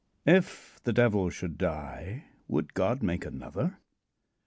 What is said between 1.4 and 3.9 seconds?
DIE WOULD GOD MAKE ANOTHER?